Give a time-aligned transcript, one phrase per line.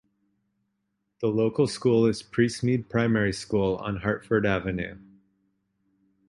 [1.19, 4.97] The local school is Priestmead Primary School on Hartford Avenue.